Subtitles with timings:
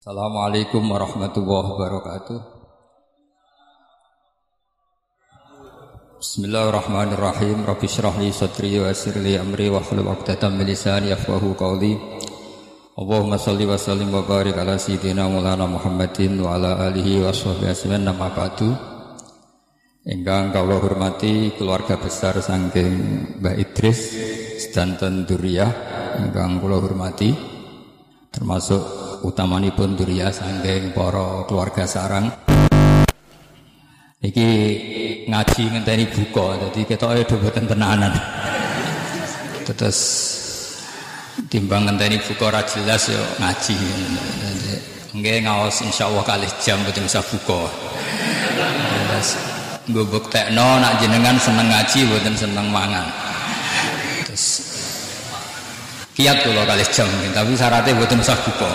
[0.00, 2.40] Assalamualaikum warahmatullahi wabarakatuh.
[6.24, 7.68] Bismillahirrahmanirrahim.
[7.68, 12.00] Rabbi shrah li sadri wa yassir li amri wa hlul 'uqdatam min lisani qawli.
[12.96, 17.68] Allahumma shalli wa sallim wa barik ala sayyidina Maulana Muhammadin wa ala alihi wa sahbihi
[17.68, 18.32] ajmain nama.
[20.08, 24.16] Ingkang kawula hormati keluarga besar saking Mbah Idris
[24.64, 25.68] sedanten Duriyah
[26.24, 27.36] ingkang kula hormati
[28.32, 32.32] termasuk utamanipun durya sanggeng para keluarga sarang.
[34.20, 34.48] Iki
[35.32, 38.12] ngaji ngenteni buka, jadi ketoke do boten tenanan.
[39.66, 39.98] Terus
[41.48, 43.76] timbang ngenteni buka ora jelas yo ngaji.
[45.16, 47.64] Nggih ngaos insyaallah kali jam boten bisa buka.
[49.08, 49.28] Terus
[49.88, 53.08] nggo buktekno nak jenengan seneng ngaji boten seneng mangan.
[54.28, 54.69] Terus
[56.20, 58.68] kiat kula kali jam, tapi syaratnya boten usah buka.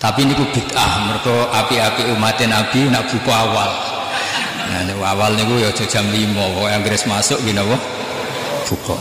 [0.00, 3.68] Tapi niku bid'ah, mereka api-api umat Nabi nak buka awal.
[4.72, 7.76] Nah, awal niku ya jam 5, pokoke Inggris masuk gini apa?
[8.72, 8.96] Buka.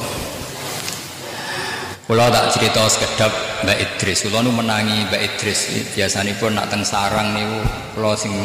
[2.04, 3.32] Kula tak cerita sekedap
[3.64, 5.60] Mbak Idris, kula nu menangi Mbak Idris.
[5.96, 7.64] Biasanya pun nak teng sarang niku
[7.96, 8.36] kula sing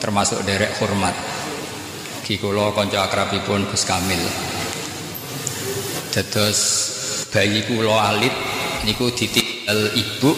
[0.00, 1.12] termasuk derek hormat.
[2.24, 4.20] Kula kanca akrabipun Gus Kamil.
[6.12, 6.60] Dados
[7.28, 8.32] bayi kula alit
[8.84, 10.32] niku ditinggal ibu.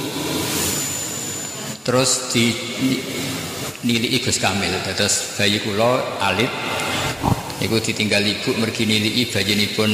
[1.86, 2.52] Terus di
[3.86, 4.74] nilai Gus Kamil.
[4.94, 6.50] Terus bayi kulo alit
[7.62, 8.84] iku ditinggal ibu mergi
[9.30, 9.90] bayi pun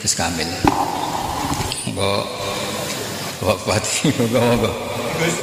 [0.00, 0.48] Gus Kamil.
[1.92, 2.24] Kok
[3.42, 4.74] kok kuat kok kok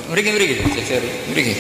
[0.08, 0.54] mereka mereka
[1.30, 1.54] mereka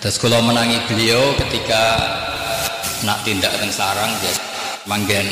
[0.00, 1.82] Terus kalau menangi beliau ketika
[3.04, 4.32] nak tindak teng sarang ya
[4.84, 5.28] manggen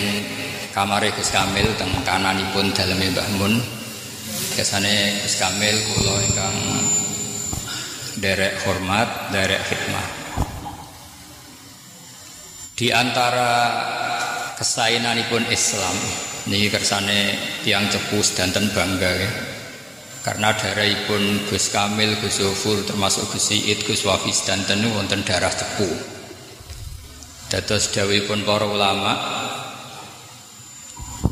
[0.72, 3.54] kamare Gus Kamil teng kananipun daleme Mbah Mun.
[4.56, 6.58] Biasane Gus Kamil kula ingkang
[8.18, 10.06] derek hormat, derek khidmah.
[12.78, 13.52] Di antara
[14.54, 15.96] kesainanipun Islam
[16.46, 17.34] niki kersane
[17.66, 19.30] tiang cepus danten bangga ya.
[20.22, 26.17] Karena darahipun Gus Kamil, Gus Zufur termasuk Gus Iid, Gus Wafis danten wonten darah cepu.
[27.48, 29.16] Dados dawuhipun para ulama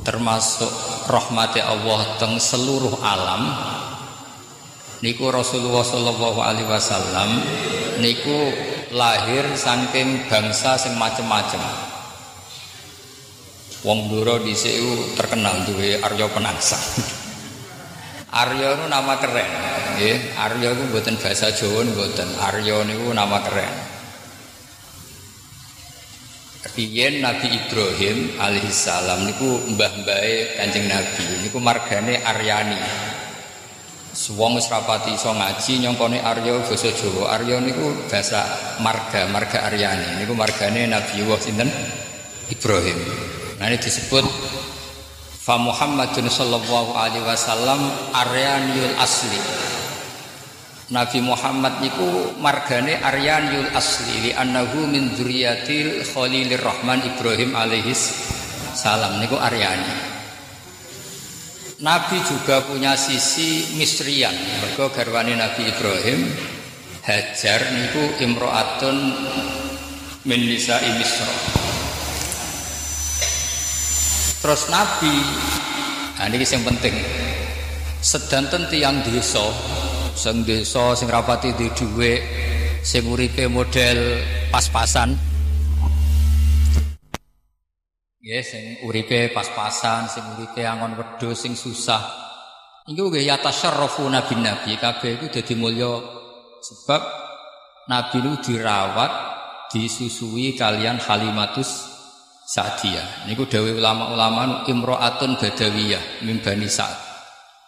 [0.01, 0.73] termasuk
[1.13, 3.53] rahmati Allah teng seluruh alam
[5.05, 7.37] niku Rasulullah sallallahu alaihi wasallam
[8.01, 8.49] niku
[8.97, 11.61] lahir saking bangsa sing macem-macem.
[13.85, 16.81] Wong Ndoro dhisik terkenal duwe Arya Penangsa.
[18.41, 19.51] Arya itu nama keren
[20.01, 20.33] nggih.
[20.33, 22.41] Arya itu mboten bahasa Jawa mboten.
[22.41, 23.96] Arya niku nama keren
[26.75, 32.81] Biyen Nabi Ibrahim alaihissalam niku mbah-mbahe Kanjeng Nabi niku margane Aryani.
[34.35, 37.37] Wong wis rapati iso ngaji nyongkone Arya basa Jawa.
[37.37, 38.43] Arya niku bahasa
[38.81, 40.25] marga, marga Aryani.
[40.25, 41.69] Niku margane Nabi Allah sinten?
[42.49, 42.99] Ibrahim.
[43.61, 44.25] Nah ini disebut
[45.47, 47.79] Fa Muhammadun sallallahu alaihi wasallam
[48.11, 49.39] Aryaniul asli.
[50.87, 58.15] Nabi Muhammad niku margane Aryaniul asli li annahu min dzurriyyatil Khalilir Rahman Ibrahim alaihis
[58.71, 60.15] salam niku Aryani.
[61.83, 64.33] Nabi juga punya sisi misrian.
[64.63, 66.21] Mergo garwane Nabi Ibrahim
[67.03, 68.97] Hajar niku imro'atun
[70.23, 71.31] min nisa'i Misra.
[74.43, 75.15] Terus Nabi,
[76.19, 76.95] nah ini yang penting.
[78.03, 79.43] Sedanten tiang desa
[80.17, 82.21] sing desa sing rapati di dhuwit
[82.81, 85.13] sing uripe model pas-pasan.
[88.19, 92.01] Nggih sing uripe pas-pasan sing uripe angon wedhus sing susah.
[92.89, 96.01] Iku nggih ya tasyarrafuna bin nabi kabeh iku dadi mulya.
[96.65, 97.03] Sebab
[97.93, 99.13] nabi lu dirawat
[99.71, 101.95] disusui kalian Halimatus
[102.47, 103.29] Sa'diyah.
[103.29, 107.06] Niku dawuh ulama-ulama imro'atun badawiyah min bani Sa'd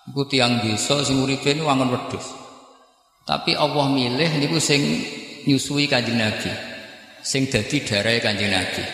[0.08, 2.26] Iku tiang desa sing uripe niku wangun wedhus.
[3.28, 4.81] Tapi Allah milih niku sing
[5.44, 6.49] nyusui Kanjeng Nabi.
[7.20, 8.84] Sing dadi darahe Kanjeng Nabi.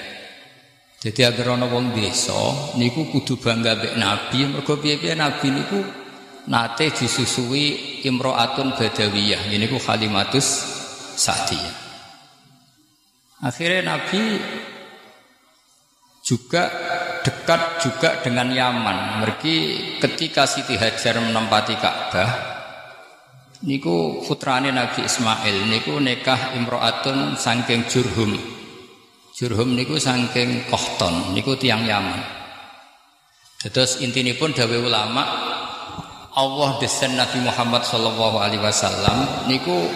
[1.04, 5.78] Jadi agar ana wong desa niku kudu bangga mbek Nabi, mergo piye-piye Nabi niku
[6.48, 9.52] nate disusui imro'atun badawiyah.
[9.52, 10.46] Ini ku Khalimatus
[11.14, 11.76] Sa'diyah.
[13.44, 14.40] Akhirnya Nabi
[16.24, 16.72] juga
[17.24, 19.24] dekat juga dengan Yaman.
[19.24, 19.56] Mergi
[19.98, 22.30] ketika Siti Hajar menempati Ka'bah,
[23.64, 28.36] niku putrane Nabi Ismail niku nekah imro'atun sangking Jurhum.
[29.34, 32.20] Jurhum niku sangking Kohton, niku tiang Yaman.
[33.64, 35.24] Terus intini pun dawe ulama
[36.36, 39.88] Allah desain Nabi Muhammad Shallallahu Alaihi Wasallam niku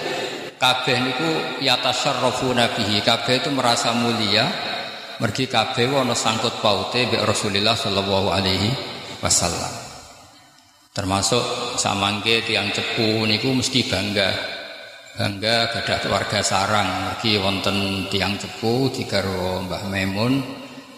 [0.56, 1.28] kabeh niku
[1.60, 4.48] yatasarrafu nabihi kabeh itu merasa mulia
[5.18, 8.70] mergi kabeh wono sangkut paute be Rasulullah Shallallahu Alaihi
[9.22, 9.72] Wasallam
[10.94, 14.30] termasuk samangke tiang cepu niku mesti bangga
[15.18, 20.42] bangga gadah keluarga sarang mergi wonten tiang cepu dikaro Mbah Memun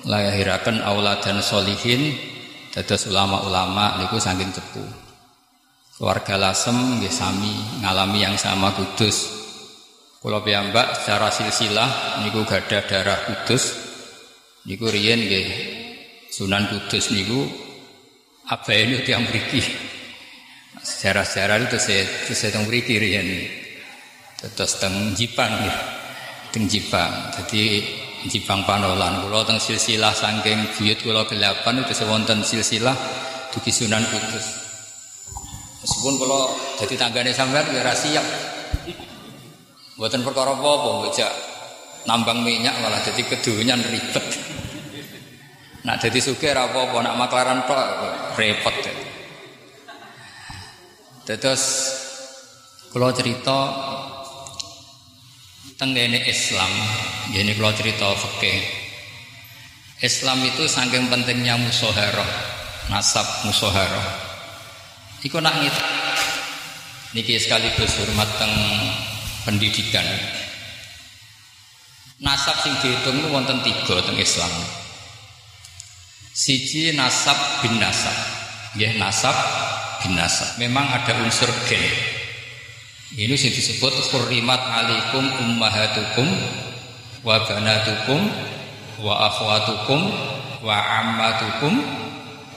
[0.05, 2.31] lahiraken auladan solihin
[2.71, 4.79] Dados ulama-ulama niku saking cepu.
[5.99, 7.11] Keluarga Lasem nggih
[7.83, 9.43] ngalami yang sama Kudus.
[10.23, 13.80] Kula piyambak secara silsilah niku gadah darah Kudus.
[14.69, 15.47] Niku riyen nggih
[16.29, 17.49] Sunan Kudus niku
[18.69, 19.63] ini tiang mriki.
[20.81, 22.03] Sejarah-sejarah itu saya
[22.35, 23.29] saya teng mriki riyen.
[24.37, 25.77] Terus teng Jipang nggih.
[26.53, 27.13] Teng Jipang.
[27.41, 27.85] Jadi
[28.29, 32.97] Jipang Panolan kula teng silsilah saking buyut kula gelapan itu sewonten silsilah
[33.57, 34.47] dugi Sunan Kudus.
[35.81, 36.41] Meskipun kula
[36.77, 38.27] dadi tanggane sampean ya ra siap.
[39.97, 41.13] Mboten perkara apa-apa
[42.05, 44.27] nambang minyak malah jadi kedunyan ribet.
[45.81, 47.87] Nak jadi sugih ra apa-apa, nak maklaran tok
[48.37, 48.77] repot.
[51.25, 51.63] Terus
[52.93, 53.59] kula cerita
[55.81, 56.73] tenggene Islam.
[57.33, 58.61] Ini kalau cerita fikih.
[60.01, 62.25] Islam itu saking pentingnya musoharoh
[62.89, 64.33] nasab musoharoh
[65.21, 65.77] Iku nak ngit
[67.13, 68.49] niki sekaligus hormat teng
[69.45, 70.05] pendidikan
[72.21, 74.53] nasab sing dihitung itu wonten tiga teng Islam
[76.37, 78.17] siji nasab bin nasab
[78.77, 79.35] ya nasab
[80.05, 81.83] bin nasab memang ada unsur gen
[83.19, 86.29] ini sih disebut kurimat alikum ummahatukum
[87.27, 88.23] wa banatukum
[89.03, 90.01] wa akhwatukum
[90.63, 91.75] wa ammatukum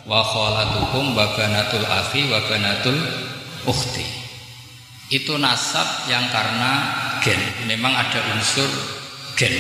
[0.03, 2.99] wa khalatukum wa banatul akhi wa banatul
[3.65, 4.03] ukhti.
[5.11, 6.71] Itu nasab yang karena
[7.23, 7.39] gen.
[7.67, 8.67] Memang ada unsur
[9.35, 9.55] gen.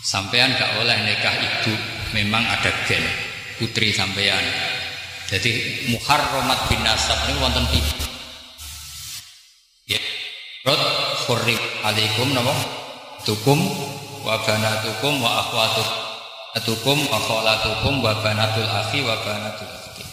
[0.00, 1.74] Sampean gak oleh nikah ibu,
[2.16, 3.04] memang ada gen.
[3.60, 4.40] Putri sampean.
[5.30, 7.94] Jadi muharramat bin nasab ini wonten ibu
[9.86, 10.00] Ya.
[10.66, 10.82] Rot
[11.26, 12.54] khurrib alaikum napa?
[13.22, 13.60] Tukum
[14.26, 16.10] wa banatukum wa akhwatukum
[16.56, 20.04] atukum wa khalatukum wa banatul akhi wa banatul akhi.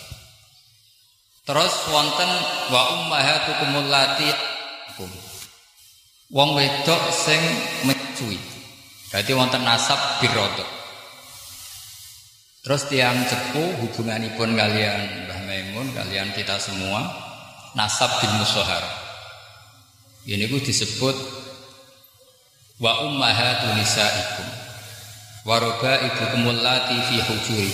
[1.48, 2.32] Terus wonten
[2.70, 4.30] wa ummahatukum allati
[6.28, 7.40] Wong wedok sing
[8.18, 8.42] mecuwi.
[9.14, 10.66] Berarti wonten nasab birodo.
[12.66, 17.06] Terus tiang cepu hubunganipun kalian Mbah Maimun, kalian kita semua
[17.78, 18.82] nasab bin musohar.
[20.28, 21.16] Ini ku disebut
[22.84, 24.48] wa ummahatu nisaikum
[25.48, 27.72] wa rabaibukum allati fi hujuri.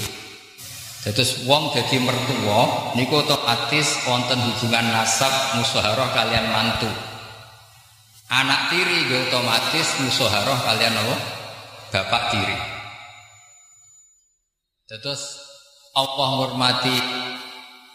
[1.03, 7.12] Terus wong dadi mertua niku otomatis wonten hubungan nasab musaharah kalian mantu.
[8.33, 11.15] Anak tiri nggih otomatis musaharah kalian apa?
[11.93, 12.57] Bapak tiri.
[14.89, 15.21] Terus
[15.93, 16.97] Allah menghormati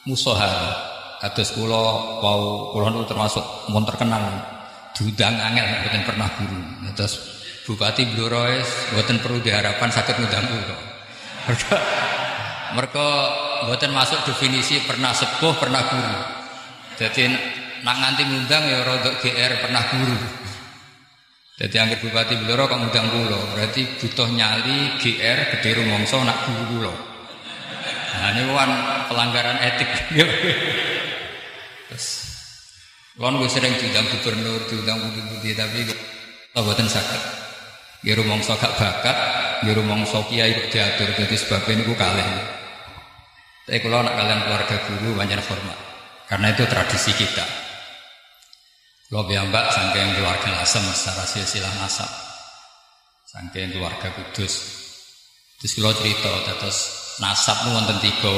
[0.07, 0.79] musaharah
[1.19, 1.83] kados kula
[2.23, 3.43] wau kula niku termasuk
[3.75, 4.23] mun terkenal
[4.95, 6.59] diundang angel mboten pernah guru.
[6.95, 7.15] Terus
[7.67, 8.49] Bupati Blora
[8.95, 10.77] mboten perlu diharapan sakit ngundang kula.
[11.51, 11.75] Mereka
[12.79, 13.07] mereka
[13.67, 16.19] mboten masuk definisi pernah sepuh pernah guru.
[16.95, 17.27] Jadi
[17.83, 20.19] nak nganti ngundang ya rodok GR pernah guru.
[21.59, 26.65] Jadi anggap Bupati Blora kok ngundang kula, berarti butuh nyali GR gede rumongso nak guru
[26.79, 26.95] kula.
[28.19, 28.71] Nah ini kan
[29.11, 29.91] pelanggaran etik.
[31.91, 32.29] Terus
[33.19, 35.83] Lalu gue sering diundang gubernur, diundang budi-budi tapi
[36.55, 37.23] buatan sakit.
[37.99, 39.17] Di rumong gak bakat,
[39.67, 42.27] di rumong kiai kok diatur jadi sebabnya ini gue kalah.
[43.67, 45.79] Tapi kalau anak kalian keluarga guru banyak hormat,
[46.31, 47.68] karena itu tradisi kita.
[49.09, 52.11] Lo mbak sangking keluarga nasem secara silsilah nasab,
[53.25, 54.85] sangking keluarga kudus.
[55.57, 56.29] Terus kalau cerita,
[56.61, 56.79] terus
[57.17, 58.29] nasab itu wonten tiga,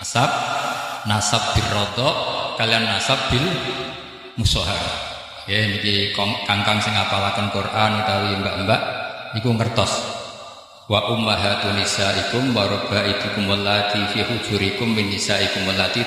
[0.00, 0.30] nasab,
[1.04, 2.16] nasab birrodok,
[2.56, 3.44] kalian nasab bil
[4.40, 4.80] musohar
[5.46, 8.80] ya niki kangkang sing apalaken Quran utawi mbak-mbak
[9.38, 9.92] niku ngertos.
[10.86, 16.06] Wa ummahatu nisaikum wa rabbaikum allati fi hujurikum min nisaikum allati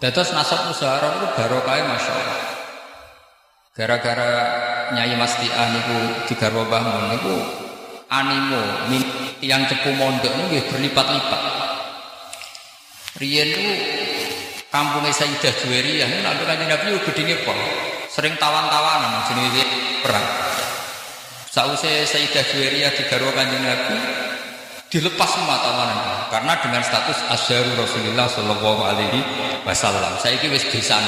[0.00, 2.40] Dados nasab musaharah itu barokah Masya Allah
[3.76, 4.32] Gara-gara
[4.96, 7.36] Nyai Mas Tiah niku digarwa Mbah niku
[8.08, 8.64] animo
[9.44, 11.42] yang cepu mondok niku berlipat-lipat
[13.20, 13.72] Riyen itu
[14.72, 17.58] kampungnya Sayyidah Juwairiyah ini nanti kanjeng Nabi gedine pol.
[18.08, 19.66] Sering tawan-tawanan jenis
[20.00, 20.24] perang.
[21.50, 24.29] Sausé Sayyidah Juwairiyah di garwa kanjeng Nabi
[24.90, 29.22] dilepas semua tawanan karena dengan status asyaru Rasulullah Shallallahu Alaihi
[29.62, 30.98] Wasallam saya ini wis bisa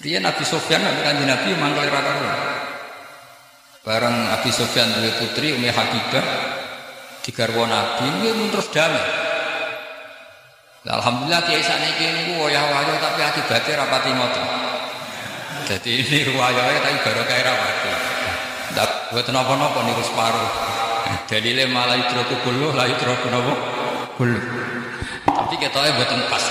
[0.00, 2.12] dia Nabi Sofyan Nabi Kanji Nabi mangkel raka
[3.84, 6.26] bareng Nabi Sofyan dua putri Umi Habibah
[7.20, 9.28] di garwo Nabi ini terus damai.
[10.86, 14.48] Alhamdulillah kiai sana ini wayah wayah tapi akibatnya rapati ngotot
[15.66, 17.90] jadi ini ruwayahnya tapi baru kayak rapati.
[18.78, 20.75] Tak buat nopo-nopo nih separuh
[21.26, 23.54] Dalile malah idroku kuluh, la idroku napa?
[24.14, 24.42] Kuluh.
[25.26, 26.44] Tapi ketoknya buatan pas.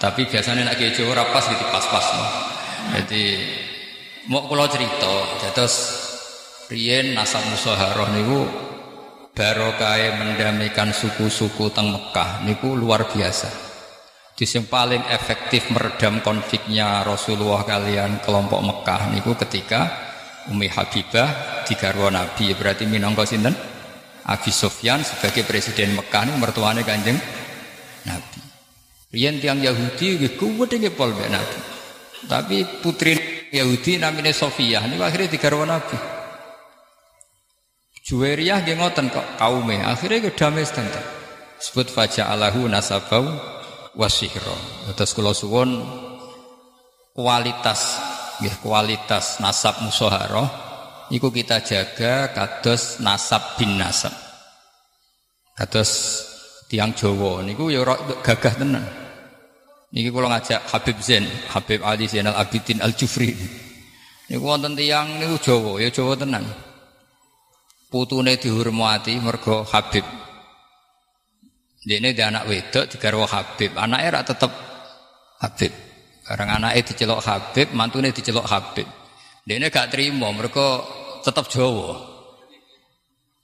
[0.00, 2.06] Tapi biasanya nak kiai Jawa pas gitu pas-pas.
[2.98, 3.24] Jadi
[4.26, 5.14] mau kalau cerita,
[5.54, 5.74] terus
[6.72, 8.48] Rien nasab musaharoh niku
[9.36, 13.52] barokah mendamaikan suku-suku teng Mekah niku luar biasa.
[14.32, 19.92] Di yang paling efektif meredam konfliknya Rasulullah kalian kelompok Mekah niku ketika
[20.50, 23.54] Umi Habibah di garwa Nabi berarti minangka sinten
[24.26, 27.18] Abi Sofyan sebagai presiden Mekah ini mertuanya Kanjeng
[28.06, 28.40] Nabi.
[29.12, 31.58] Rian tiang Yahudi nggih kuwat nggih pol Nabi.
[32.26, 33.18] Tapi putri
[33.50, 35.98] Yahudi namanya Sofia ini akhirnya di garwa Nabi.
[38.02, 41.02] Juwairiyah nggih ngoten kok kaume akhirnya ke damai sedanten.
[41.62, 43.30] Sebut faja Allahu nasabau
[43.94, 44.58] wasihro.
[44.98, 45.82] Terus kula suwon
[47.14, 48.11] kualitas
[48.62, 50.72] kualitas nasab musoharoh
[51.12, 54.16] Iku kita jaga kados nasab bin nasab.
[55.52, 55.90] Kados
[56.72, 57.84] tiang Jawa niku ya
[58.24, 58.80] gagah tenan.
[59.92, 63.36] Niki kula ngajak Habib Zain, Habib Ali Zainal Abidin Al Jufri.
[64.32, 66.48] Niku wonten tiang niku Jawa, ya Jawa tenan.
[67.92, 70.08] Putune dihormati mergo Habib.
[71.84, 74.52] Dene dia anak wedok digarwa Habib, anaknya ora tetep
[75.44, 75.91] Habib.
[76.32, 78.88] Barang anaknya dicelok Habib, mantune dicelok Habib.
[79.44, 80.80] Dia gak terima, mereka
[81.20, 82.00] tetap Jawa.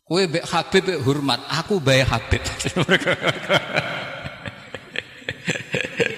[0.09, 2.41] Kue be Habib be hormat, aku bae Habib.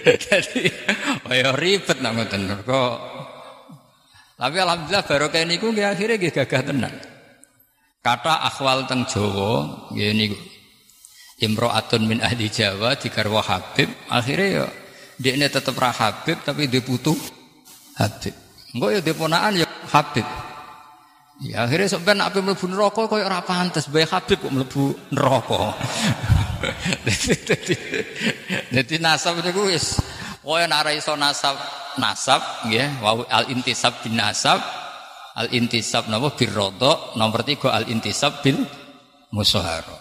[0.31, 0.63] Jadi,
[1.27, 2.43] oh ya ribet ngoten.
[2.63, 2.95] Kok
[4.41, 6.95] tapi alhamdulillah baru kayak niku nggih akhirnya nggih gagah tenan.
[8.01, 10.39] Kata akhwal teng Jawa nggih niku.
[11.41, 14.65] Imro'atun min ahli Jawa digarwa Habib, akhirnya ya
[15.21, 17.13] dia ini tetap rah Habib tapi dia butuh
[18.01, 18.33] Habib.
[18.73, 20.25] Enggak ya dia ponaan ya Habib.
[21.45, 25.77] Ya akhirnya sampai nak mlebu neraka koyo ora pantes bae Habib kok mlebu neraka.
[28.77, 30.01] Jadi nasab niku wis
[30.41, 31.57] koyo nek ora iso nasab
[32.01, 34.61] nasab nggih wa al intisab bin nasab
[35.37, 36.49] al intisab napa bir
[37.21, 38.65] nomor tiga al intisab bil
[39.37, 40.01] musahara.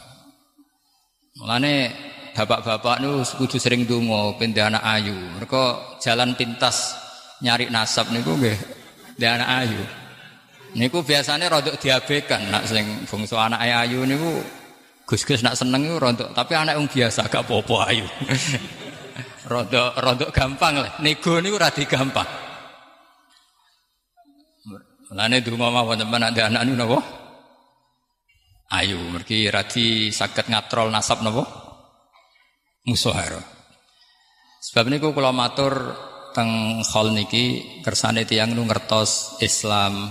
[1.39, 1.91] Mulane
[2.39, 5.15] bapak-bapak nu kudu sering dungo pindah anak ayu.
[5.35, 5.63] Mereka
[5.99, 6.95] jalan pintas
[7.43, 8.55] nyari nasab niku nggih
[9.27, 9.81] anak ayu.
[10.79, 14.39] Niku biasanya rodok diabekan nak sing bangsa anak ayu niku
[15.09, 18.05] Gus-gus nak seneng itu rontok, tapi anak yang biasa gak popo ayu.
[19.51, 21.01] rodok rodok gampang lah.
[21.01, 22.29] Nego niku radi gampang.
[25.09, 26.99] Mulane donga mawon teman ada anak niku napa?
[28.69, 31.68] Ayu, mergi radi saged ngatrol nasab napa?
[32.89, 33.39] Musuhara.
[34.59, 35.93] Sebab niku kula matur
[36.33, 40.09] teng hall niki kersane tiang nu ngertos Islam.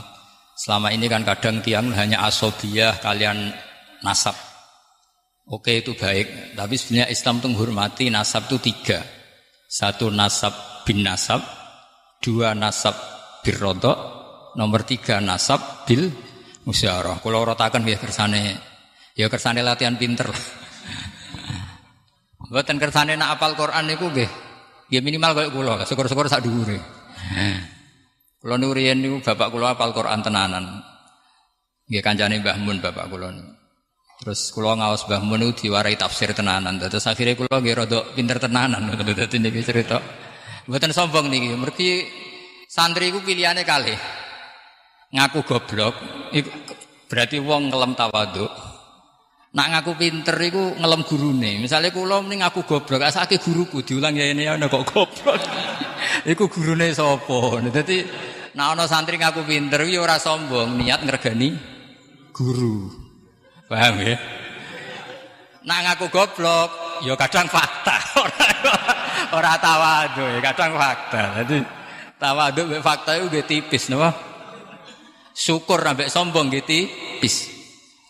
[0.58, 3.54] Selama ini kan kadang tiang hanya asobiah kalian
[4.02, 4.34] nasab.
[5.48, 9.00] Oke itu baik, tapi sebenarnya Islam itu menghormati nasab itu tiga.
[9.64, 11.40] Satu nasab bin nasab,
[12.20, 12.92] dua nasab
[13.40, 13.96] birrodok,
[14.60, 16.12] nomor tiga nasab bil
[16.68, 17.24] musyarah.
[17.24, 18.60] Kalau rotakan ya kersane,
[19.16, 20.67] ya kersane latihan pinter lah.
[22.48, 24.30] Mboten kersane nak apal Quran niku nggih.
[24.88, 26.80] Ya minimal koyo kula, syukur-syukur sak dhuwure.
[28.40, 30.80] Kula niku riyen niku bapak kula apal Quran tenanan.
[31.88, 33.52] Nggih kancane Mbah Mun bapak kula niku.
[34.24, 36.80] Terus kula ngaos Mbah Mun niku diwarai tafsir tenanan.
[36.80, 38.96] Terus akhirnya kula nggih rada pinter tenanan.
[39.18, 40.00] Dadi niki cerita.
[40.64, 41.52] Mboten sombong niki.
[41.52, 41.90] Mergi
[42.64, 43.96] santri iku pilihane kalih.
[45.08, 45.96] Ngaku goblok,
[47.08, 48.67] berarti wong ngelem tawaduk.
[49.48, 51.64] Nak ngaku pinter iku ngelem gurune.
[51.64, 55.40] Misalnya kula mending ngaku goblok, asake guruku diulang ya ini ana kok goblok.
[56.32, 57.64] iku gurune sapa?
[57.72, 58.04] Dadi
[58.52, 61.56] nak ana santri ngaku pinter ya ora sombong, niat ngregani
[62.36, 62.92] guru.
[63.72, 64.20] Paham ya?
[65.64, 66.70] Nak ngaku goblok,
[67.08, 67.96] ya kadang fakta.
[69.36, 71.40] ora tawadu, ya kadang fakta.
[71.40, 71.56] Jadi
[72.20, 74.12] tawadu mek fakta itu tipis napa?
[75.32, 77.57] Syukur ambek sombong gitu tipis.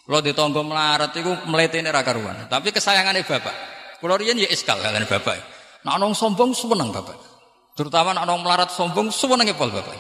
[0.09, 2.49] Kalau di tonggo melarat itu meletene ra karuan.
[2.49, 3.55] Tapi kesayangannya bapak.
[4.01, 5.37] Kalau riyen ya iskal kalian bapak.
[5.85, 7.13] Nak nong sombong seneng bapak.
[7.77, 9.93] Terutama nak nong melarat sombong seneng pol bapak.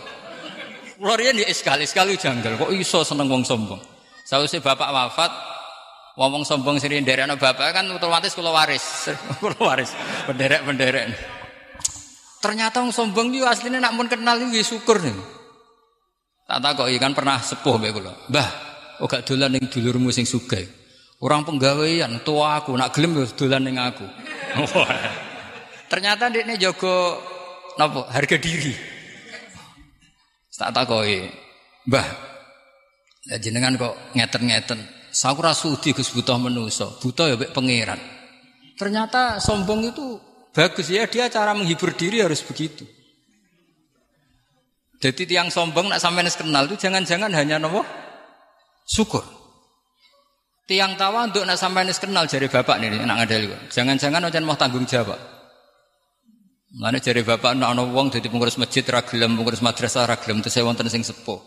[0.97, 2.57] Kalau riyen ya iskal, iskal janggal.
[2.57, 3.85] Kok iso seneng wong sombong?
[4.25, 5.33] Sausé bapak wafat,
[6.19, 9.07] Wong sombong sering anak bapak kan otomatis kula waris.
[9.39, 9.95] Kula waris
[10.27, 11.15] penderek-penderek.
[12.43, 15.15] Ternyata wong sombong itu aslinya nak mun kenal itu syukur nih.
[16.51, 18.35] Tak kok kan pernah sepuh kula.
[18.35, 18.49] Mbah,
[19.03, 20.67] oh gak dolan ning dulurmu sing sugih.
[21.19, 24.07] Orang penggawean tua aku nak gelem yo dolan ning aku.
[25.91, 27.19] Ternyata ini jogo
[27.75, 28.75] napa harga diri.
[30.59, 31.31] Tak takoki,
[31.87, 32.07] Mbah,
[33.39, 34.83] jenengan kok ngeten-ngeten.
[35.15, 37.99] Saku rasudi Gus buta menuso, buta ya mek pangeran.
[38.75, 40.19] Ternyata sombong itu
[40.51, 42.83] bagus ya dia cara menghibur diri harus begitu.
[44.99, 47.87] Jadi tiang sombong nak sampai kenal itu jangan-jangan hanya nopo
[48.89, 49.23] syukur.
[50.69, 53.49] Tiang tawa untuk nak sampai kenal jari bapak nih nak ngadali.
[53.73, 55.17] Jangan-jangan ojan mau tanggung jawab.
[56.77, 60.69] Mana jari bapak nak ono wong jadi pengurus masjid ragilem, pengurus madrasah ragilem, terus saya
[60.69, 61.41] wonten sing sepuh.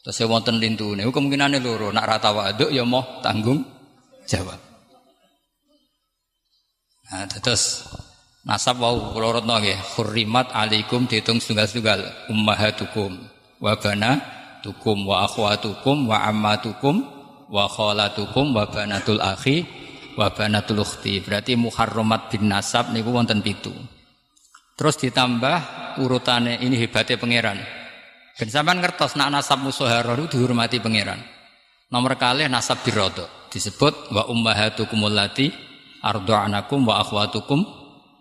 [0.00, 3.60] Terus saya wonten lintune, kemungkinane loro, nak rata waduk ya mau tanggung
[4.24, 4.56] jawab.
[7.12, 7.92] Nah, terus
[8.48, 13.20] nasab wau kula retno nggih, hurrimat alaikum dihitung setunggal-setunggal ummahatukum
[13.60, 13.76] wa
[14.62, 17.02] banatukum wa akhwatukum wa ammatukum
[17.50, 19.66] wa khalatukum wa banatul akhi
[20.14, 21.18] wa banatul ukhti.
[21.18, 23.74] Berarti muharramat bin nasab niku wonten pitu.
[24.78, 25.58] Terus ditambah
[25.98, 27.58] urutane ini hebatnya pangeran.
[28.38, 31.18] Ben sampean ngertos nak nasab musuharah itu dihormati pangeran.
[31.90, 35.50] Nomor kali nasab birodo disebut wa ummahatukum allati
[36.06, 37.66] arda'anakum wa akhwatukum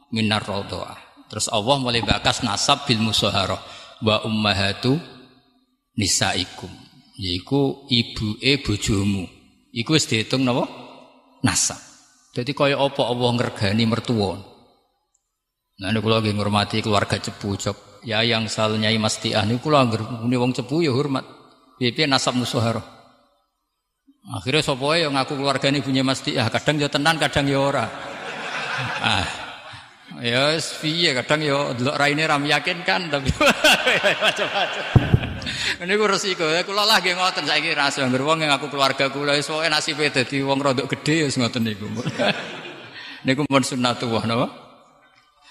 [0.10, 1.30] minar radha'ah.
[1.30, 3.62] Terus Allah mulai bakas nasab bil musuharah
[4.02, 5.21] wa ummahatu
[5.98, 6.72] nisaikum.
[7.22, 9.28] Yaiku ibuke bojomu.
[9.72, 10.68] Iku wis diitung napa?
[11.46, 11.80] Nasab.
[12.32, 14.40] Jadi kaya apa Allah ngergani mertua.
[15.82, 19.86] Nah, ini kalau lagi ngurmati keluarga cepu, cok ya yang sal nyai mastiah niku kula
[20.22, 21.26] muni wong cepu ya hormat.
[21.82, 22.82] Piye nasab musuhara.
[24.22, 27.86] Akhirnya sapa yang ngaku keluargane punya mastiah, kadang ya tenan, kadang ya ora.
[29.02, 29.26] Ah.
[30.22, 33.34] Ya piye kadang ya delok raine ra meyakinkan tapi
[34.22, 35.21] macam-macam.
[35.82, 39.38] Ini gue resiko, ya kula lah nggih ngoten saiki rasa anggere wong ngaku keluarga kula
[39.38, 41.88] wis pokoke nasibe dadi wong rodok gedhe wis ngoten niku.
[43.22, 44.48] Niku mun sunnatullah napa?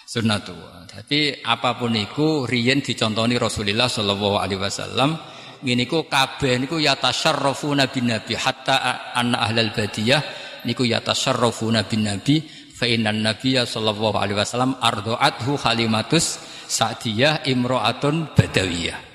[0.03, 0.90] Sunnatullah.
[0.90, 5.14] Tapi apa pun itu riyen dicontoni Rasulullah sallallahu alaihi wasallam
[5.62, 10.23] ngene kabeh niku yatasarrafuna bin nabi hatta anna ahlal badiyah
[10.66, 12.42] niku yatasarrafuna bin nabi
[12.75, 19.10] fa innan nabiyya sallallahu alaihi wasallam ardoathu halimatus sa'diyah imro'atun badawiyah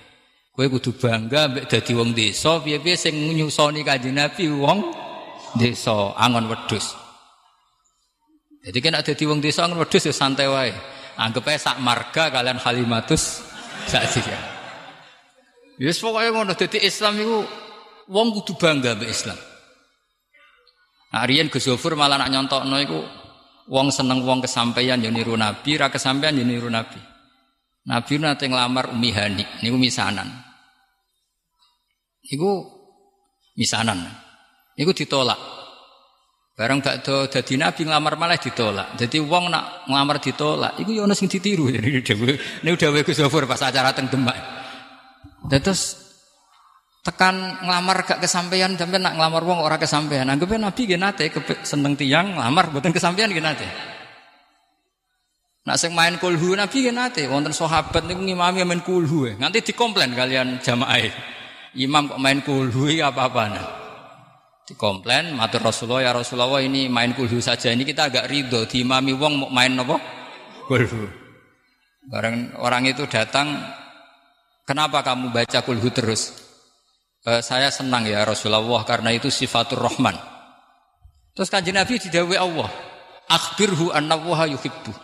[0.55, 4.79] kowe kudu bangga mbek dadi wong desa piye-piye sing nyusoni kanjeng Nabi wong
[5.59, 6.95] desa angon wedhus
[8.63, 10.73] jadi kena dadi wong desa angon wedhus ya santai wae
[11.15, 13.39] Anggap aja sak marga kalian halimatus
[13.87, 14.35] sak dia.
[15.79, 17.39] Yes pokoknya ngono dadi Islam itu
[18.11, 19.39] wong kudu bangga mbek Islam.
[21.15, 21.63] Nah, riyen Gus
[21.95, 22.99] malah nak nyontokno iku
[23.71, 26.99] wong seneng wong kesampaian ya niru Nabi, ra kesampaian ya niru Nabi.
[27.87, 30.27] Nabi nate nglamar Umi Hani, niku misanan.
[32.31, 32.65] Niku
[33.57, 34.01] misanan.
[34.75, 35.37] Niku ditolak.
[36.55, 38.95] Barang bakdo dadi nabi nglamar malah ditolak.
[38.95, 41.67] Jadi wong nak nglamar ditolak, iku ya ana sing ditiru.
[42.63, 44.39] Ini udah Gus Zofur pas acara teng Demak.
[45.51, 45.99] Terus
[47.03, 50.31] tekan nglamar gak kesampaian sampai nak nglamar wong ora kesampaian.
[50.31, 51.27] Anggapnya nabi ge nate
[51.67, 53.67] seneng tiang nglamar mboten kesampaian ge nate.
[55.67, 59.27] Nak sing main kulhu nabi ge nate wonten sahabat niku ngimami main kulhu.
[59.35, 61.34] Nganti dikomplain kalian jamaah.
[61.75, 63.59] Imam kok main kulhu apa-apaan
[64.65, 69.33] dikomplain matur Rasulullah ya Rasulullah ini main kulhu saja ini kita agak ridho diimami wong
[69.45, 69.99] mau main apa?
[70.65, 71.05] Kulhu.
[72.09, 73.59] Bareng orang itu datang
[74.65, 76.33] kenapa kamu baca kulhu terus?
[77.21, 80.17] E, saya senang ya Rasulullah karena itu sifatur rahman.
[81.35, 82.71] Terus kanji Nabi didawi Allah
[83.29, 84.95] akhbirhu anna waha yuhibbu.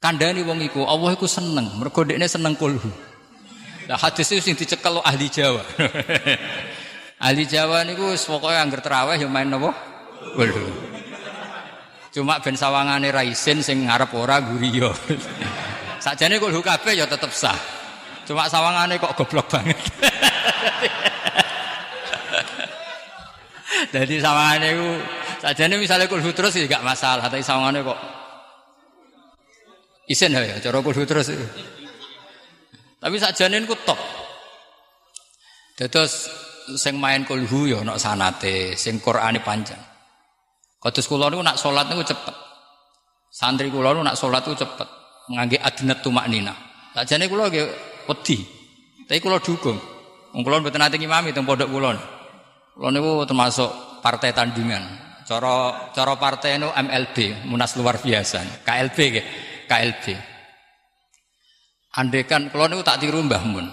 [0.00, 3.09] Kandani wong iku Allah iku seneng mergo seneng kulhu
[3.90, 5.66] Nah, hadis itu sing dicekel ahli Jawa.
[7.26, 9.74] Ahli Jawa niku pokoke angger terawih ya main napa?
[10.38, 10.70] Waduh.
[12.14, 14.94] Cuma ben sawangane ra isin sing ngarep ora guriya.
[16.06, 17.58] Sakjane kok kabeh ya tetep sah.
[18.30, 19.74] Cuma sawangane kok goblok banget.
[23.90, 24.86] Jadi sawangane ku
[25.42, 27.98] sakjane misalnya kulhu terus ya gak masalah, tapi sawangane kok
[30.06, 31.34] isin ya cara kulhu terus.
[33.00, 33.96] Tapi sakjane ku top.
[35.80, 36.28] Terus
[36.76, 39.80] sing main kulhu ya ana sanate, sing Qur'ane panjang.
[40.76, 42.36] Kados kula niku nak salat niku cepet.
[43.32, 44.88] Santri kula niku nak salat niku cepet,
[45.32, 46.52] ngangge adnat tumaknina.
[46.92, 47.66] Sakjane kula nggih
[48.12, 48.36] wedi.
[49.08, 49.80] Tapi kula dukung.
[50.36, 51.96] Wong kula mboten nate ngimami teng pondok kula.
[52.76, 55.08] Kula niku termasuk partai tandingan.
[55.24, 58.66] Cara cara partai nu MLB, Munas luar biasa.
[58.66, 59.22] KLB ke,
[59.64, 60.04] KLB.
[61.90, 63.66] Andekan kalau niku tak tiru Mbah Mun.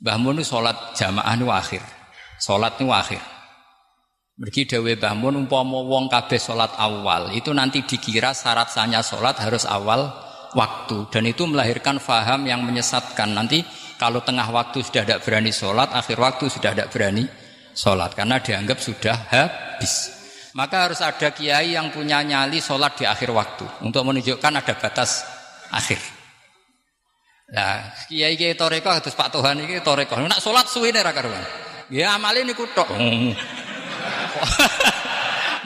[0.00, 1.84] Mbah Mun salat jamaah nu akhir.
[2.40, 3.20] Salat nu akhir.
[4.40, 9.36] Mergi dawe Mbah Mun umpama wong kabeh salat awal, itu nanti dikira syarat sahnya salat
[9.36, 10.08] harus awal
[10.56, 13.36] waktu dan itu melahirkan faham yang menyesatkan.
[13.36, 13.60] Nanti
[14.00, 17.28] kalau tengah waktu sudah tidak berani sholat, akhir waktu sudah tidak berani
[17.76, 20.16] sholat karena dianggap sudah habis.
[20.56, 25.20] Maka harus ada kiai yang punya nyali sholat di akhir waktu untuk menunjukkan ada batas
[25.68, 26.15] akhir.
[27.46, 30.18] Nah, kiai kiai toreko terus Pak Tuhan ini toreko.
[30.18, 31.44] Nak sholat suwi nih karuan.
[31.94, 32.90] Ya amal ini kutok.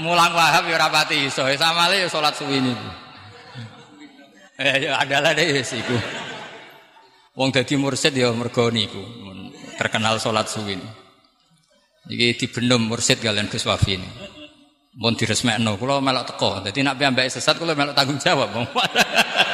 [0.04, 1.48] Mulang wahab ya rapati iso.
[1.56, 2.72] Samale ya sholat suwi ini.
[4.60, 5.96] Eh, ya adalah deh siku.
[7.32, 9.00] Wong dadi mursid ya mergo niku.
[9.80, 10.76] Terkenal sholat suwi.
[12.12, 14.08] Iki dibenum mursid kalian Gus Wafi ini.
[15.00, 16.60] Mun diresmekno, kula melok teko.
[16.60, 18.52] Dadi nek piyambake sesat kula melok tanggung jawab.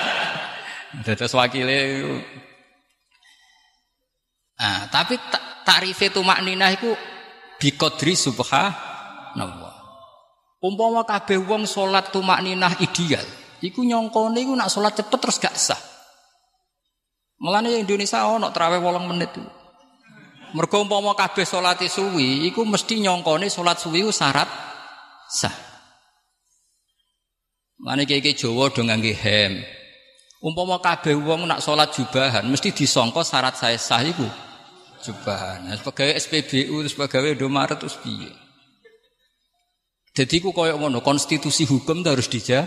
[1.04, 1.76] Dados wakile
[4.56, 5.20] Ah, tapi
[5.68, 6.96] tarif itu makninah iku
[7.60, 9.76] biqadri subhanallah.
[10.64, 13.20] Umpama kabeh wong salat tumakninah ideal,
[13.60, 15.76] iku nyongkone iku nak salat cepet terus gak sah.
[17.36, 19.36] Mulane Indonesia ono traweh 8 menit.
[20.56, 24.48] Mergo umpama kabeh salate suwi, iku mesti nyongkone salat suwi syarat
[25.28, 25.52] sah.
[27.76, 29.60] Mane kiye Jawa do ngangge hem.
[30.44, 34.28] Umpama kabeh wong nak salat jubahan mesti disangka syarat saya sah iku
[35.00, 35.70] jubahan.
[35.70, 38.32] Nah, sebagai SPBU, sebagai Indomaret terus piye?
[40.16, 42.64] Jadi ku koyok ngono, konstitusi hukum itu harus dijaga.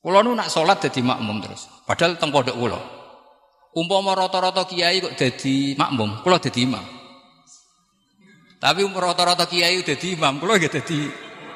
[0.00, 1.68] Kulo nu nak salat dadi makmum terus.
[1.84, 2.80] Padahal teng pondok kula.
[3.76, 6.82] Umpama rata-rata kiai kok dadi makmum, kula dadi imam.
[8.58, 10.98] Tapi rata-rata kiai dadi imam, kula nggih dadi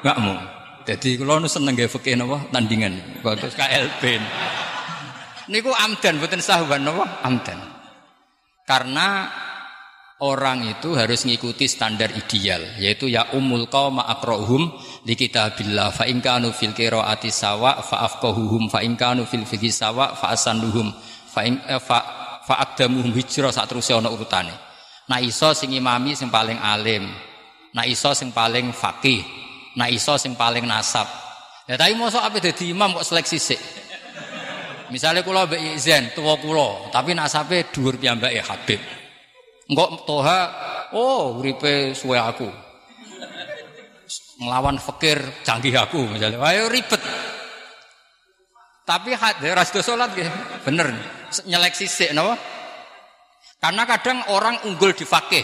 [0.05, 0.54] makmum.
[0.85, 4.21] Jadi kula nu seneng nggih fikih napa tandingan, terus KLB.
[5.49, 7.57] Niku amdan mboten sahwan napa amdan.
[8.65, 9.29] Karena
[10.21, 14.71] orang itu harus mengikuti standar ideal yaitu ya umul qauma aqra'uhum
[15.05, 18.95] li kitabillah fa in kanu fil qiraati sawa fa afqahuhum fa in
[19.27, 20.89] fil fiqhi sawa fa asanduhum
[21.29, 21.99] fa in eh, fa
[22.47, 24.65] fa hijrah sak terus ana urutane
[25.05, 27.05] Nah iso sing imami sing paling alim.
[27.77, 29.44] Nah iso sing paling fakih.
[29.75, 31.07] Nah iso sing paling nasab.
[31.65, 33.61] Ya tapi mosok apa dadi imam kok seleksi sik.
[34.93, 38.77] Misalnya kula mbek izin tua kula, tapi nasabe dhuwur piyambake Habib.
[39.65, 40.39] Engkok toha,
[40.93, 42.45] oh uripe suwe aku.
[44.45, 46.37] Ngelawan fakir canggih aku misalnya.
[46.37, 47.01] Ayo ribet.
[48.85, 50.29] Tapi hati ras salat nggih.
[50.61, 50.93] Bener.
[51.49, 52.37] Nyeleksi sik napa?
[53.57, 55.41] Karena kadang orang unggul di fakih.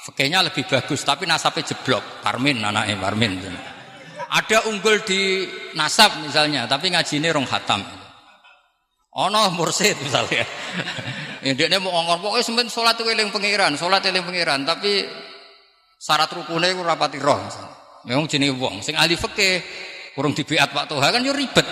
[0.00, 2.24] Fakihnya lebih bagus tapi nasabnya jeblok.
[2.24, 3.36] Parmin anaknya Parmin.
[4.30, 7.82] Ada unggul di nasab misalnya, tapi ngajinya rong hatam.
[9.10, 10.46] Ono mursid misalnya.
[11.50, 15.08] Ini mau ngomong pokoknya sempen sholat itu eling pengiran, sholat eling pengiran, tapi
[15.96, 17.40] syarat rukunnya itu rapati roh.
[18.04, 19.60] Memang jenis wong, sing ahli fakih,
[20.12, 21.64] kurang dibiat Pak Tuhan kan yo ribet.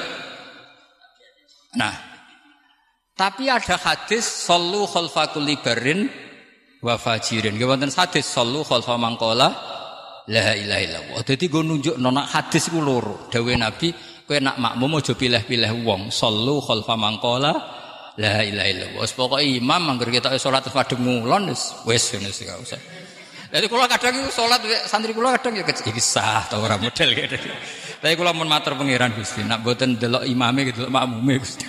[1.77, 1.95] Nah,
[3.13, 5.61] tapi ada hadis sallu khalfa kulli
[6.83, 7.55] wa fajirin.
[7.55, 9.49] Nggih wonten hadis sallu khalfa mangkola
[10.29, 11.21] la ilaha illallah.
[11.25, 13.27] Dadi go nunjuk nona hadis iku loro.
[13.33, 13.91] Dawe Nabi
[14.29, 16.13] kowe nak makmum aja pilih-pilih wong.
[16.15, 17.53] Sallu khalfa mangkola
[18.19, 19.01] la ilaha illallah.
[19.03, 22.81] Wis pokoke imam mangger kita salat padheng ngulon wis wis ngono sih gak usah.
[23.49, 27.41] Jadi kula kadang sholat santri kula kadang ya iki sah ta ora model gitu.
[27.99, 31.65] Tapi kula mun matur pangeran Gusti, nak mboten delok imame gitu makmume Gusti.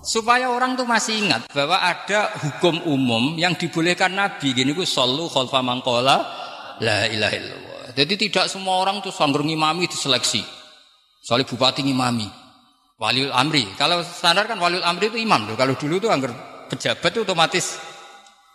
[0.00, 4.54] Supaya orang tuh masih ingat bahwa ada hukum umum yang dibolehkan Nabi.
[4.54, 6.16] Gini ku solu khalfa mangkola
[6.78, 7.86] la ilaha illallah.
[7.98, 10.40] Jadi tidak semua orang tuh sanggur ngimami diseleksi.
[11.20, 12.30] Soalnya bupati ngimami.
[13.02, 13.66] Waliul amri.
[13.74, 15.50] Kalau standar kan waliul amri itu imam.
[15.50, 15.56] Tuh.
[15.58, 16.32] Kalau dulu tuh anggar
[16.70, 17.76] pejabat itu otomatis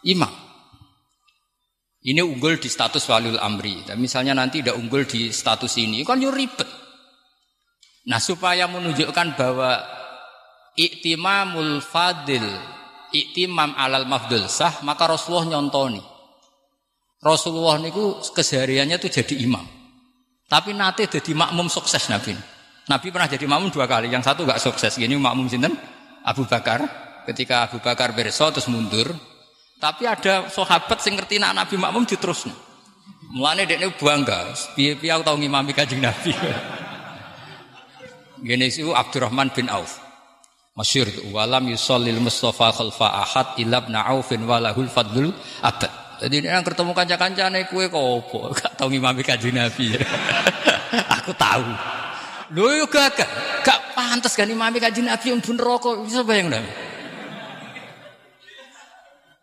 [0.07, 0.31] imam.
[2.05, 3.81] Ini unggul di status waliul amri.
[3.83, 6.69] Dan misalnya nanti tidak unggul di status ini, kan yo ribet.
[8.05, 9.81] Nah supaya menunjukkan bahwa
[10.75, 12.45] iktimamul fadil.
[13.15, 14.45] Iktimam alal mafdul.
[14.51, 16.03] Sah maka Rasulullah nyontoni.
[17.23, 19.63] Rasulullah niku kesehariannya tuh jadi imam.
[20.45, 22.35] Tapi nanti jadi makmum sukses Nabi.
[22.85, 24.11] Nabi pernah jadi makmum dua kali.
[24.11, 24.99] Yang satu gak sukses.
[25.01, 25.73] Ini makmum sinten?
[26.21, 26.85] Abu Bakar.
[27.25, 29.09] Ketika Abu Bakar berso terus mundur.
[29.81, 32.45] Tapi ada sahabat sing ngerti nak Nabi makmum diterus
[33.35, 34.55] mulane dekne bangga.
[34.77, 36.31] Piye-piye aku tau ngimami Kanjeng Nabi.
[38.45, 40.04] Itu Abdurrahman bin Auf
[40.75, 45.31] Masyur itu walam yusallil Mustafa khalfa ahad ilab na'ufin walahul fadlul
[45.63, 45.87] abad.
[46.19, 49.95] Jadi ini yang ketemu kanca-kancane kue kopo, gak tau ngimami kanjeng Nabi.
[51.23, 51.63] Aku tahu.
[52.51, 53.23] Lho yo gak
[53.63, 56.67] gak pantas kan imami kanjeng Nabi yang bun rokok bisa bayang dong.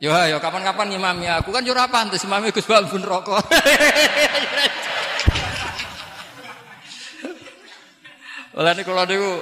[0.05, 3.41] Yo yo kapan-kapan ngimami aku kan yo ora pantes imami Gus Bal bun rokok.
[8.61, 9.41] Oleh kalau niku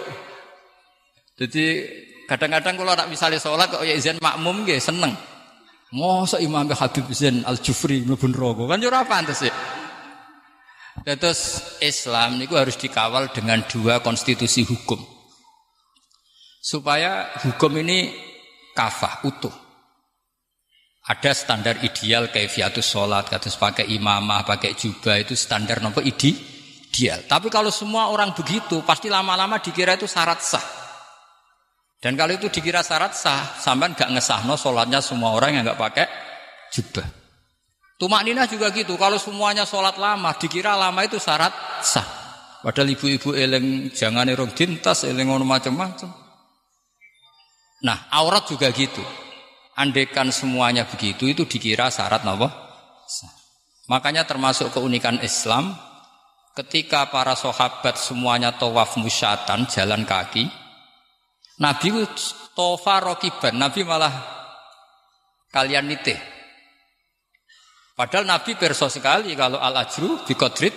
[1.40, 1.88] jadi
[2.29, 5.16] kadang-kadang kalau nak misalnya sholat kok ya izin makmum gitu seneng.
[5.90, 9.55] Masa Imam Habib Zain Al Jufri mlebu neraka kan ora pantes ya.
[11.00, 15.00] Terus Islam niku harus dikawal dengan dua konstitusi hukum.
[16.61, 18.12] Supaya hukum ini
[18.76, 19.55] kafah utuh.
[21.09, 26.37] Ada standar ideal kaifiatus sholat, kados pakai imamah, pakai jubah itu standar nopo ide,
[26.92, 27.24] ideal.
[27.24, 30.80] Tapi kalau semua orang begitu, pasti lama-lama dikira itu syarat sah.
[32.01, 36.07] Dan kalau itu dikira syarat sah, sampean gak ngesahno sholatnya semua orang yang gak pakai
[36.73, 37.05] jubah.
[38.01, 38.97] Tumak Nina juga gitu.
[38.97, 41.53] Kalau semuanya sholat lama, dikira lama itu syarat
[41.85, 42.09] sah.
[42.65, 46.09] Padahal ibu-ibu eleng jangan erong dintas, eleng ngono macam-macam.
[47.85, 49.05] Nah, aurat juga gitu.
[49.77, 52.49] Andekan semuanya begitu, itu dikira syarat apa?
[53.05, 53.33] Sah.
[53.93, 55.77] Makanya termasuk keunikan Islam,
[56.57, 60.49] ketika para sahabat semuanya tawaf musyatan, jalan kaki,
[61.61, 61.92] Nabi
[62.57, 64.14] tofa rokiban, Nabi malah
[65.53, 66.16] kalian nitih.
[67.92, 70.73] Padahal Nabi perso sekali kalau al ajru bikodrit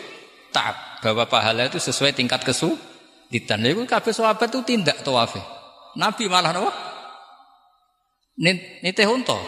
[0.51, 3.63] tak bahwa pahala itu sesuai tingkat kesulitan.
[3.63, 5.39] Lalu kabeh sahabat itu tindak tawafe.
[5.95, 6.71] Nabi malah nopo?
[8.83, 9.39] Nitih unta.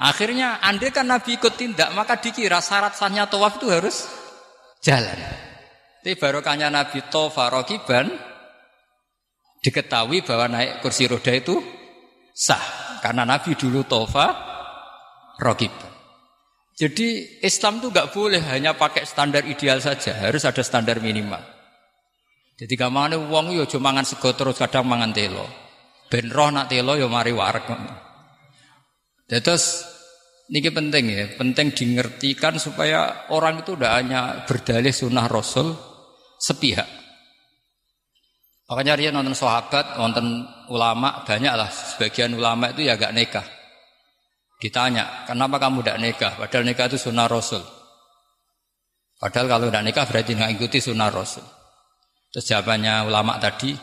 [0.00, 4.08] Akhirnya andai kan Nabi ikut tindak maka dikira syarat sahnya tawaf itu harus
[4.82, 5.20] jalan.
[6.00, 8.29] Tapi barokahnya Nabi tofa rokiban
[9.60, 11.60] diketahui bahwa naik kursi roda itu
[12.32, 14.26] sah karena Nabi dulu tofa
[15.40, 15.72] rokib.
[16.80, 21.44] Jadi Islam itu nggak boleh hanya pakai standar ideal saja, harus ada standar minimal.
[22.56, 25.44] Jadi kamane wong yo cuma mangan sego terus kadang mangan telo.
[26.08, 27.68] Ben roh nak telo yo mari warek.
[29.28, 29.84] Terus
[30.52, 35.72] ini penting ya, penting dimengertikan supaya orang itu tidak hanya berdalih sunnah Rasul
[36.36, 36.99] sepihak.
[38.70, 41.66] Makanya dia nonton sahabat, nonton ulama, banyak lah.
[41.66, 43.42] Sebagian ulama itu ya gak nikah.
[44.62, 46.32] Ditanya, kenapa kamu tidak nikah?
[46.38, 47.64] Padahal nikah itu sunnah Rasul.
[49.18, 51.42] Padahal kalau tidak nikah berarti nggak ikuti sunnah Rasul.
[52.30, 53.74] Terus jawabannya ulama tadi,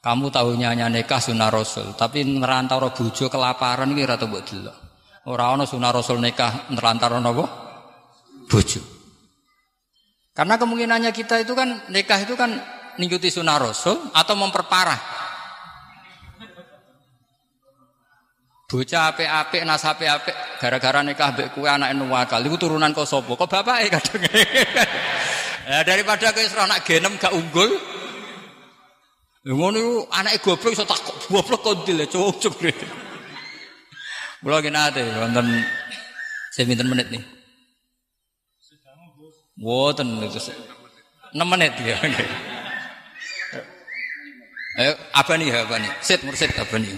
[0.00, 4.72] kamu tahunya hanya nikah sunnah Rasul, tapi nerantau bujo kelaparan kira atau buat dulu.
[5.28, 7.44] Orang orang sunnah Rasul nikah nerantau apa?
[8.48, 8.80] Bujo.
[10.32, 15.20] Karena kemungkinannya kita itu kan nikah itu kan mengikuti sunnah Rasul atau memperparah?
[18.70, 20.30] Bocah apik-apik, nas apik-apik,
[20.62, 23.34] gara-gara nikah mbek kowe anake nuwakal, iku turunan kok sapa?
[23.34, 24.22] Kok bapake kadang.
[25.66, 27.66] ya daripada kowe serah anak genem gak unggul.
[29.42, 32.54] Ngono iku anake goblok iso tak goblok kondil cocok.
[34.46, 35.66] Mula nate wonten
[36.54, 37.22] seminten menit nih.
[39.60, 41.98] Woten itu 6 menit ya.
[44.80, 45.92] Ayo, apa nih, apa nih?
[46.00, 46.96] Sit, mursid, nih?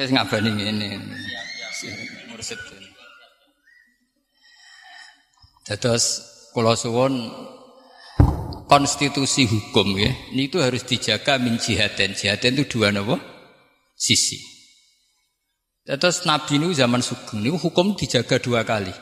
[0.00, 0.88] Nggak bani ini,
[2.32, 2.56] mursid.
[5.68, 6.24] Terus
[6.56, 7.28] kalau suwon
[8.72, 12.16] konstitusi hukum ya, ini itu harus dijaga min jihaden.
[12.16, 13.20] Jihaden itu dua nopo
[13.92, 14.40] sisi.
[15.84, 18.96] Terus Nabi ini zaman sugeng ini hukum dijaga dua kali.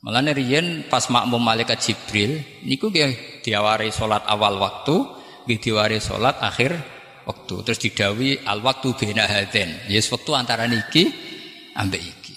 [0.00, 3.12] Malah riyen pas makmum malaikat Jibril, niku dia
[3.44, 6.74] diawari sholat awal waktu, diwari sholat akhir
[7.26, 7.54] waktu.
[7.66, 9.90] Terus didawi al waktu bina haden.
[9.90, 11.10] Yes waktu antara niki
[11.74, 12.34] ambek iki.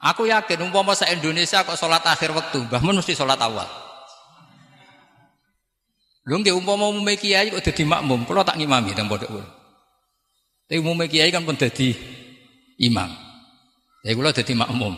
[0.00, 3.68] Aku yakin umpama se Indonesia kok sholat akhir waktu, Mbah Mun mesti sholat awal.
[6.24, 9.48] Lho nggih umpama umume kiai kok dadi makmum, kula tak ngimami teng pondok kula.
[10.68, 11.92] Tapi umume kiai kan pun dadi
[12.80, 13.12] imam.
[14.00, 14.96] Ya kula dadi makmum.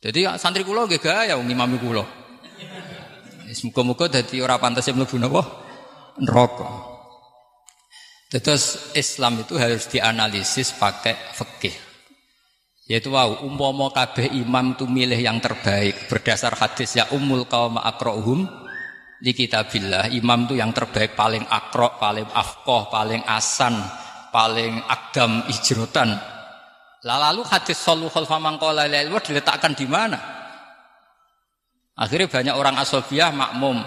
[0.00, 2.04] Jadi santri kula nggih gaya ngimami kula.
[3.68, 5.63] Muga-muga dadi ora pantes mlebu?
[6.20, 6.94] Neraka.
[8.34, 11.74] Terus Islam itu harus dianalisis pakai fikih.
[12.90, 18.44] Yaitu wow, umpama kabeh imam itu milih yang terbaik berdasar hadis ya umul kaum akrohum
[19.22, 20.12] di kitabillah.
[20.12, 23.78] Imam itu yang terbaik paling akro, paling afkoh, paling asan,
[24.34, 26.12] paling akdam ijrotan.
[27.06, 30.18] Lalu hadis soluhul famangkola diletakkan di mana?
[31.94, 33.78] Akhirnya banyak orang asobiah makmum.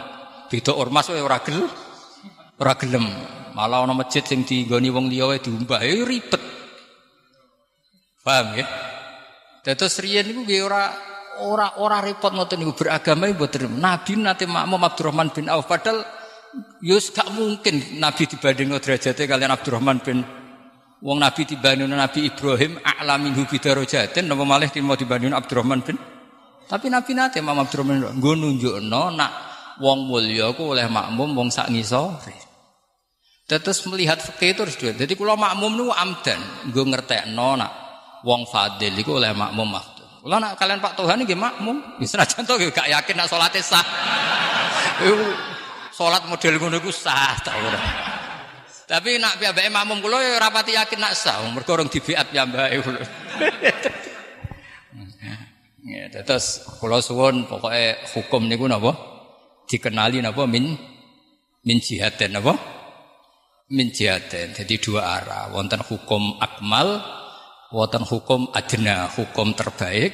[0.48, 1.68] Beda ormas ora gel
[2.58, 3.06] ora gelem.
[3.58, 6.42] Malah ana masjid sing digoni wong liya wae diumbah, ya ribet.
[8.22, 8.66] Paham ya?
[9.66, 10.94] Terus riyen niku nggih ora
[11.44, 13.82] ora ora repot ngoten niku beragama mboten.
[13.82, 16.06] Nabi nate makmum Abdurrahman bin Auf padahal
[16.80, 20.24] yus gak mungkin Nabi dibanding derajatnya kalian Abdurrahman bin
[20.98, 26.00] Wong Nabi dibanding Nabi Ibrahim a'lamin hubi darajatin napa malih mau dibanding Abdurrahman bin
[26.68, 29.32] Tapi Nabi nate Imam Abdurrahman nggo nunjukno nak
[29.84, 32.47] wong mulya ku oleh makmum wong sak ngisore.
[33.48, 34.92] Terus melihat fikih itu harus dua.
[34.92, 37.72] Jadi kalau makmum nu amdan, gue ngertekno nak
[38.28, 39.96] wong fadil itu oleh makmum makmum.
[40.28, 43.86] Kalau nak kalian Pak Tuhan ini makmum, bisa aja tuh gak yakin nak sholatnya sah.
[45.98, 47.82] Sholat model ngono iku sah ora.
[48.84, 53.00] Tapi nak piyambake makmum kula ya rapati yakin nak sah, mergo orang dibiat piyambake kula.
[55.88, 58.92] Ya, terus kula suwun pokoke hukum niku napa?
[59.72, 60.76] Dikenali napa min
[61.64, 62.77] min jihad napa?
[63.72, 64.56] Min jihatin.
[64.56, 65.52] Jadi dua arah.
[65.52, 67.02] Wonten hukum akmal,
[67.72, 70.12] wonten hukum adna, hukum terbaik,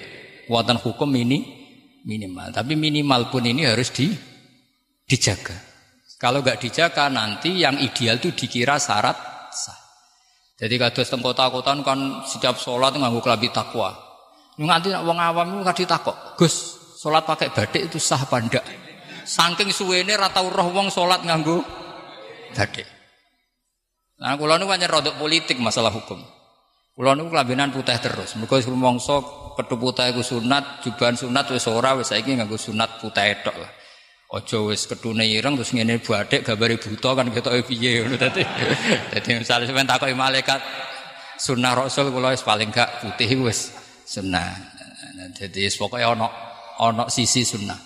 [0.49, 1.45] wonten hukum ini
[2.05, 2.49] minimal.
[2.49, 4.09] Tapi minimal pun ini harus di,
[5.05, 5.55] dijaga.
[6.17, 9.17] Kalau nggak dijaga nanti yang ideal itu dikira syarat
[9.51, 9.75] sah.
[10.55, 13.91] Jadi kados teng kota-kota kan setiap sholat nganggo kelambi takwa.
[14.55, 16.55] Nganti wong awam itu kadhi takok, Gus,
[17.01, 18.63] sholat pakai batik itu sah apa ndak?
[19.25, 21.59] Saking suwene ra tau roh wong sholat nganggo
[22.55, 22.92] batik.
[24.23, 26.23] Nah, kula niku pancen rodok politik masalah hukum.
[26.95, 28.39] Kula niku kelambinan putih terus.
[28.39, 29.19] Mergo rumangsa
[29.59, 33.71] kethu putih iku sunat, jubahan sunat wis ora wis saiki nganggo sunat putih tok lah.
[34.33, 38.41] Aja wis ketune ireng terus ngene bathik gambare buta kan ketoke piye ngono dadi.
[39.13, 40.57] Dadi misale sampeyan takoki malaikat
[41.37, 43.75] sunah rasul kula wis paling gak putih wis
[44.07, 44.55] sunah.
[45.35, 46.31] Jadi pokoke ana
[46.79, 47.77] ana sisi sunah.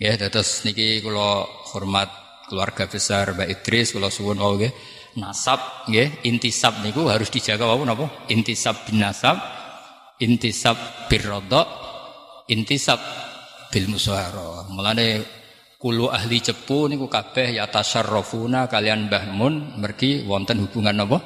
[0.00, 2.08] Ya, terus niki kula hormat
[2.48, 4.72] keluarga besar Mbak Idris kula suwun wae nggih
[5.16, 8.28] nasab nggih intisab niku harus dijaga wau napa?
[8.28, 9.40] Intisab bin nasab
[10.20, 10.76] intisab
[11.08, 11.64] birradha
[12.50, 13.00] intisab
[13.72, 15.24] bil musahara mulane
[15.78, 21.22] kulo ahli cepu niku kabeh ya tasyarrafuna kalian Mbah Mun mergi wonten hubungan napa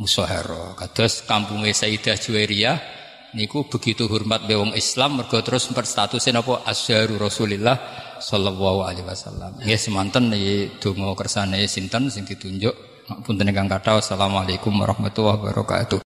[0.00, 2.78] musahara kados kampunge Sayyidah Juwairiyah
[3.36, 7.76] niku begitu hormat be wong Islam mergo terus statusnya napa asyaru Rasulillah
[8.18, 9.60] sallallahu alaihi wasallam.
[9.62, 13.98] Nggih semanten iki donga kersane sinten sing ditunjuk Punten ingkang kathah.
[13.98, 15.98] Assalamualaikum warahmatullahi wabarakatuh.